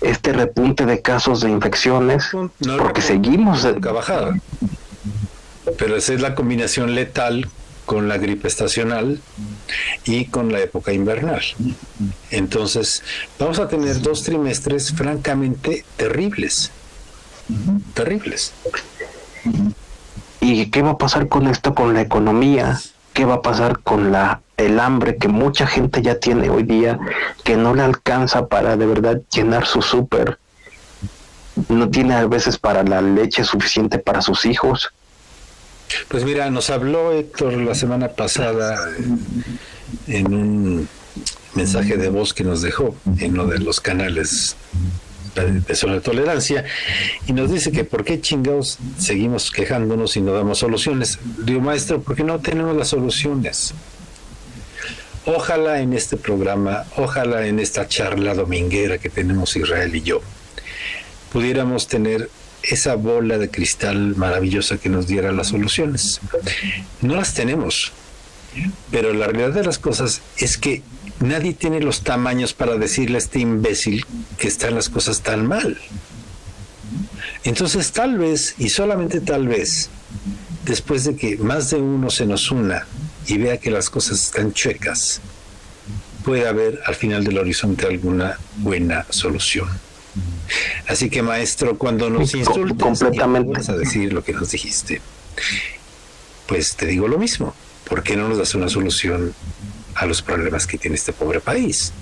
[0.00, 2.30] este repunte de casos de infecciones
[2.78, 4.34] porque seguimos bajada
[5.78, 7.48] pero esa es la combinación letal
[7.86, 9.20] con la gripe estacional
[10.04, 11.42] y con la época invernal.
[12.30, 13.02] Entonces,
[13.38, 16.70] vamos a tener dos trimestres francamente terribles.
[17.94, 18.52] Terribles.
[20.40, 22.80] ¿Y qué va a pasar con esto, con la economía?
[23.12, 26.98] ¿Qué va a pasar con la el hambre que mucha gente ya tiene hoy día,
[27.42, 30.38] que no le alcanza para de verdad llenar su súper?
[31.68, 34.92] No tiene a veces para la leche suficiente para sus hijos
[36.08, 38.88] pues mira, nos habló Héctor la semana pasada
[40.06, 40.88] en un
[41.54, 44.56] mensaje de voz que nos dejó en uno de los canales
[45.34, 46.64] de sobre tolerancia
[47.26, 51.18] y nos dice que por qué chingados seguimos quejándonos y no damos soluciones.
[51.44, 53.74] Digo, maestro, porque no tenemos las soluciones.
[55.26, 60.20] Ojalá en este programa, ojalá en esta charla dominguera que tenemos Israel y yo,
[61.32, 62.28] pudiéramos tener
[62.68, 66.20] esa bola de cristal maravillosa que nos diera las soluciones.
[67.02, 67.92] No las tenemos,
[68.90, 70.82] pero la realidad de las cosas es que
[71.20, 74.04] nadie tiene los tamaños para decirle a este imbécil
[74.38, 75.78] que están las cosas tan mal.
[77.44, 79.90] Entonces tal vez, y solamente tal vez,
[80.64, 82.86] después de que más de uno se nos una
[83.26, 85.20] y vea que las cosas están chuecas,
[86.24, 89.68] puede haber al final del horizonte alguna buena solución.
[90.88, 95.00] Así que maestro, cuando nos insultas completamente a decir lo que nos dijiste,
[96.46, 97.54] pues te digo lo mismo.
[97.88, 99.34] ¿Por qué no nos das una solución
[99.94, 101.92] a los problemas que tiene este pobre país?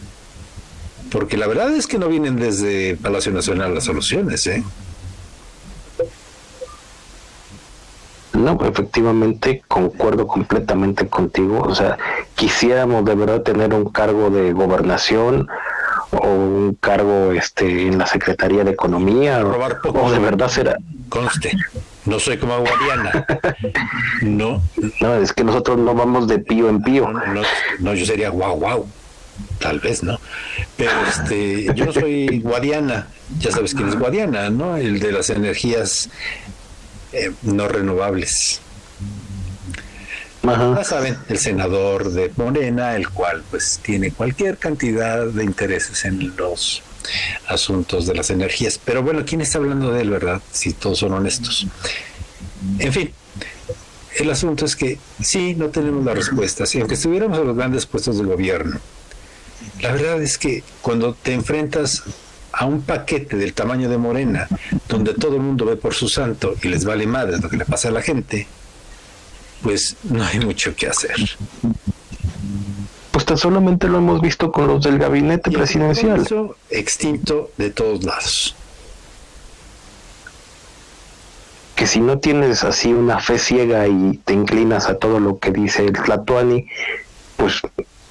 [1.11, 4.63] Porque la verdad es que no vienen desde Palacio Nacional las soluciones, ¿eh?
[8.33, 11.61] No, efectivamente, concuerdo completamente contigo.
[11.61, 11.99] O sea,
[12.35, 15.49] quisiéramos de verdad tener un cargo de gobernación
[16.13, 19.45] o un cargo este en la Secretaría de Economía.
[19.45, 20.77] O, de verdad será
[21.09, 21.53] conste.
[22.05, 23.27] No soy como Guadiana
[24.23, 24.61] no.
[25.01, 27.09] No es que nosotros no vamos de pío en pío.
[27.79, 28.87] No, yo sería guau guau.
[29.59, 30.19] Tal vez no
[30.77, 33.09] pero este yo soy Guadiana.
[33.39, 36.11] Ya sabes quién es Guadiana no el de las energías
[37.13, 38.61] eh, no renovables
[40.43, 46.37] ya saben, el senador de Morena, el cual pues tiene cualquier cantidad de intereses en
[46.37, 46.83] los
[47.47, 48.81] asuntos de las energías.
[48.85, 50.43] Pero bueno, ¿quién está hablando de él, verdad?
[50.51, 51.67] Si todos son honestos.
[52.79, 53.13] En fin,
[54.17, 56.75] el asunto es que sí, no tenemos las respuestas.
[56.75, 58.79] Y aunque estuviéramos en los grandes puestos del gobierno,
[59.81, 62.03] la verdad es que cuando te enfrentas
[62.53, 64.49] a un paquete del tamaño de Morena,
[64.89, 67.65] donde todo el mundo ve por su santo y les vale madre lo que le
[67.65, 68.47] pasa a la gente,
[69.63, 71.17] pues no hay mucho que hacer.
[73.11, 76.27] Pues tan solamente lo hemos visto con los del gabinete presidencial.
[76.71, 78.57] extinto de todos lados.
[81.75, 85.51] Que si no tienes así una fe ciega y te inclinas a todo lo que
[85.51, 86.67] dice el Tlatuani,
[87.37, 87.61] pues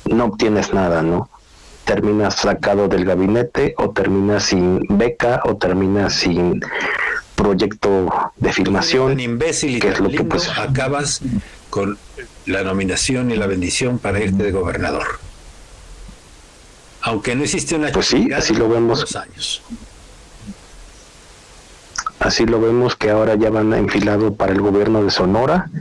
[0.06, 1.30] no obtienes nada, ¿no?
[1.86, 6.62] Terminas sacado del gabinete o terminas sin beca o terminas sin
[7.42, 9.20] proyecto de filmación.
[9.20, 11.22] imbécil y que es lo que pues acabas
[11.70, 11.98] con
[12.46, 15.20] la nominación y la bendición para irte de gobernador.
[17.02, 19.16] Aunque no existe una pues sí, así lo vemos.
[19.16, 19.62] años.
[22.20, 25.72] Así lo vemos que ahora ya van enfilado para el gobierno de Sonora,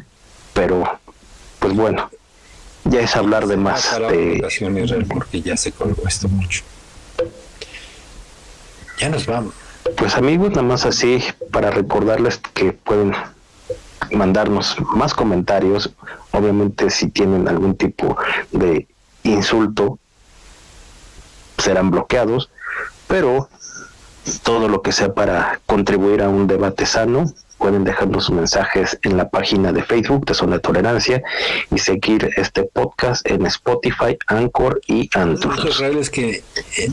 [0.55, 0.99] pero
[1.59, 2.11] pues bueno,
[2.85, 6.63] ya es hablar de más de porque ya se colgó esto mucho.
[8.99, 9.55] Ya nos vamos.
[9.97, 13.12] Pues amigos, nada más así para recordarles que pueden
[14.12, 15.91] mandarnos más comentarios,
[16.32, 18.16] obviamente si tienen algún tipo
[18.53, 18.86] de
[19.22, 19.99] insulto
[21.59, 22.51] serán bloqueados,
[23.07, 23.49] pero
[24.43, 29.18] todo lo que sea para contribuir a un debate sano, pueden dejarnos sus mensajes en
[29.18, 31.22] la página de Facebook de Zona Tolerancia
[31.70, 35.11] y seguir este podcast en Spotify, Anchor y.
[35.14, 36.43] Lo es que
[36.78, 36.91] eh,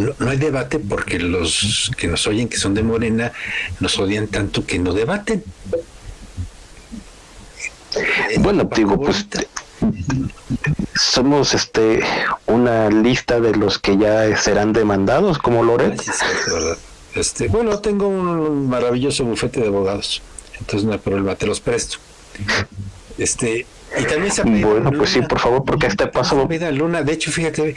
[0.00, 3.32] no, hay debate porque los que nos oyen, que son de Morena,
[3.80, 5.42] nos odian tanto que no debaten.
[8.38, 9.26] Bueno, digo, pues
[10.94, 12.00] somos este
[12.46, 16.00] una lista de los que ya serán demandados como Loret.
[17.14, 20.22] Este, bueno, tengo un maravilloso bufete de abogados,
[20.60, 21.98] entonces no hay problema, te los presto.
[23.18, 23.66] Este,
[23.98, 26.48] y también se Bueno, pues sí, por favor, porque este paso.
[26.72, 27.74] Luna, de hecho, fíjate,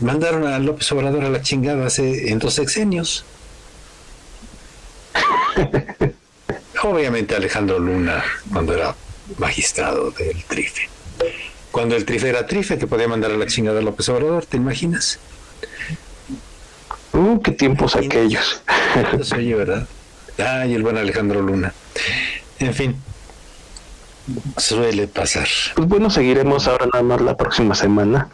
[0.00, 3.24] mandaron a López Obrador a la chingada hace en dos sexenios.
[6.82, 8.22] Obviamente Alejandro Luna,
[8.52, 8.94] cuando era
[9.38, 10.88] magistrado del Trife.
[11.70, 14.56] Cuando el Trife era Trife, que podía mandar a la chingada a López Obrador, ¿te
[14.56, 15.18] imaginas?
[17.12, 18.62] Uh, qué tiempos aquellos.
[19.34, 19.88] oye, ¿verdad?
[20.38, 21.74] Ay, el buen Alejandro Luna.
[22.60, 22.96] En fin,
[24.56, 25.48] suele pasar.
[25.74, 28.28] Pues bueno, seguiremos ahora nada más la próxima semana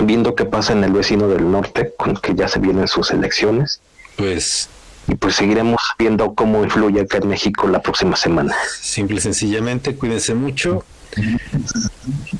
[0.00, 3.80] viendo qué pasa en el vecino del norte, con que ya se vienen sus elecciones.
[4.16, 4.68] Pues.
[5.08, 8.54] Y pues seguiremos viendo cómo influye acá en México la próxima semana.
[8.80, 10.84] Simple y sencillamente, cuídense mucho.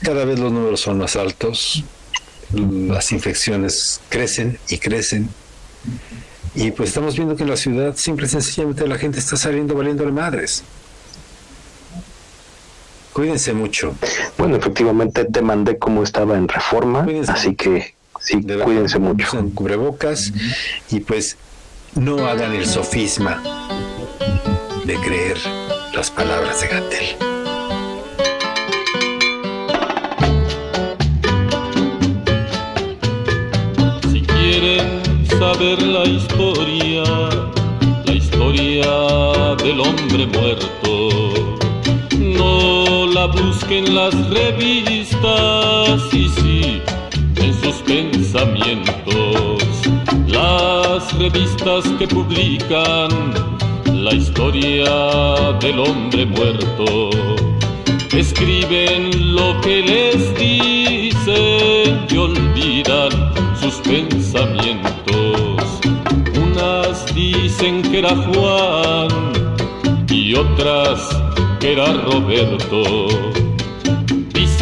[0.03, 1.85] Cada vez los números son más altos,
[2.53, 5.29] las infecciones crecen y crecen.
[6.55, 9.75] Y pues estamos viendo que en la ciudad simple y sencillamente la gente está saliendo
[9.75, 10.63] valiéndole madres.
[13.13, 13.95] Cuídense mucho.
[14.39, 19.39] Bueno, efectivamente te mandé cómo estaba en reforma, así que sí, cuídense mucho.
[19.39, 20.33] En cubrebocas
[20.91, 21.37] y pues
[21.95, 23.43] no hagan el sofisma
[24.85, 25.37] de creer
[25.95, 27.05] las palabras de Gatel.
[34.11, 37.05] Si quieren saber la historia,
[38.07, 38.87] la historia
[39.63, 40.82] del hombre muerto
[43.73, 46.83] busquen las revistas y sí
[47.37, 49.62] en sus pensamientos.
[50.27, 53.09] Las revistas que publican
[53.87, 54.85] la historia
[55.61, 57.11] del hombre muerto
[58.14, 63.11] escriben lo que les dicen y olvidan
[63.59, 65.81] sus pensamientos.
[66.37, 69.09] Unas dicen que era Juan
[70.11, 71.09] y otras
[71.62, 73.32] era Roberto.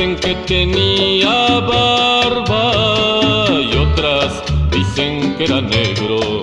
[0.00, 2.72] Dicen que tenía barba
[3.50, 6.42] y otras dicen que era negro.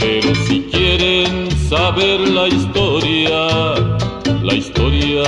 [0.00, 3.74] Pero si quieren saber la historia,
[4.42, 5.22] la historia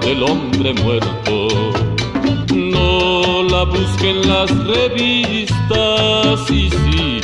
[0.00, 1.70] del hombre muerto,
[2.52, 7.20] no la busquen las revistas y sí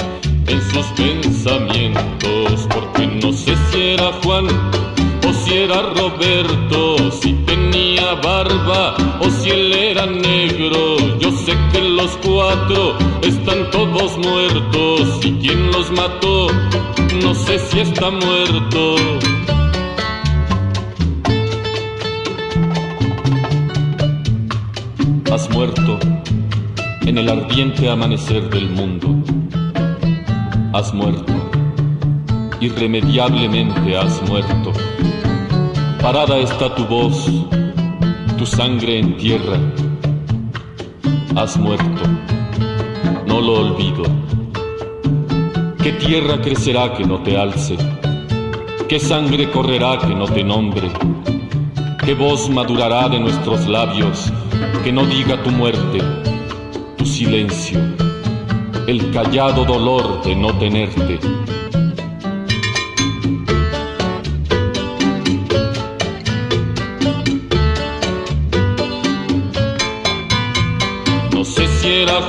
[0.47, 4.47] en sus pensamientos, porque no sé si era Juan
[5.45, 7.11] si era Roberto,
[8.12, 10.96] tenía barba o si él era negro.
[11.18, 16.48] Yo sé que los cuatro están todos muertos y quien los mató
[17.22, 18.96] no sé si está muerto.
[25.32, 25.98] Has muerto
[27.06, 29.08] en el ardiente amanecer del mundo.
[30.74, 31.32] Has muerto,
[32.60, 34.72] irremediablemente has muerto
[36.02, 37.30] Parada está tu voz,
[38.43, 39.57] tu sangre en tierra.
[41.36, 42.03] Has muerto,
[43.24, 44.03] no lo olvido.
[45.80, 47.76] ¿Qué tierra crecerá que no te alce?
[48.88, 50.90] ¿Qué sangre correrá que no te nombre?
[52.05, 54.32] ¿Qué voz madurará de nuestros labios
[54.82, 56.01] que no diga tu muerte,
[56.97, 57.78] tu silencio,
[58.88, 61.20] el callado dolor de no tenerte?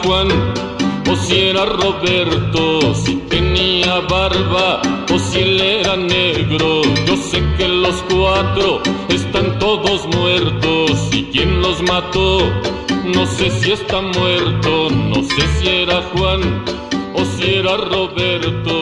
[0.05, 4.81] O si era Roberto, si tenía barba
[5.13, 6.81] o si él era negro.
[7.07, 12.39] Yo sé que los cuatro están todos muertos y quién los mató.
[13.05, 16.65] No sé si está muerto, no sé si era Juan
[17.13, 18.79] o si era Roberto,